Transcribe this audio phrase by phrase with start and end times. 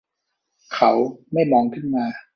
[0.73, 0.91] เขา
[1.33, 2.05] ไม่มองขึ้นมา